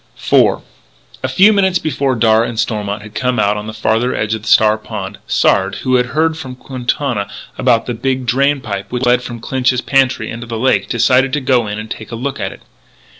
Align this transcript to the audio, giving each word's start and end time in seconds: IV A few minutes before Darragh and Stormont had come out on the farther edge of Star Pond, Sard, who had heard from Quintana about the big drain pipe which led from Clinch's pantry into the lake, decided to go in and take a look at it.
IV 0.33 0.61
A 1.21 1.27
few 1.27 1.53
minutes 1.53 1.77
before 1.77 2.15
Darragh 2.15 2.49
and 2.49 2.59
Stormont 2.59 3.03
had 3.03 3.13
come 3.13 3.37
out 3.37 3.55
on 3.55 3.67
the 3.67 3.71
farther 3.71 4.15
edge 4.15 4.33
of 4.33 4.47
Star 4.47 4.75
Pond, 4.79 5.19
Sard, 5.27 5.75
who 5.83 5.93
had 5.97 6.07
heard 6.07 6.35
from 6.39 6.55
Quintana 6.55 7.29
about 7.55 7.85
the 7.85 7.93
big 7.93 8.25
drain 8.25 8.61
pipe 8.61 8.91
which 8.91 9.05
led 9.05 9.21
from 9.21 9.39
Clinch's 9.39 9.79
pantry 9.81 10.31
into 10.31 10.47
the 10.47 10.57
lake, 10.57 10.89
decided 10.89 11.31
to 11.33 11.39
go 11.39 11.67
in 11.67 11.77
and 11.77 11.91
take 11.91 12.09
a 12.11 12.15
look 12.15 12.39
at 12.39 12.51
it. 12.51 12.61